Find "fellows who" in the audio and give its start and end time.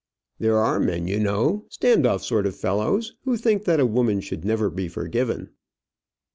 2.55-3.37